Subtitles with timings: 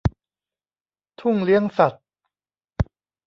[1.19, 2.03] ทุ่งเลี้ยงสัตว์